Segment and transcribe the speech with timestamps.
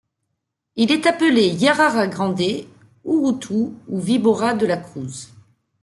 [0.77, 2.41] Il est appelé Yarará grande,
[3.05, 5.29] Urutu ou Víbora de la cruz.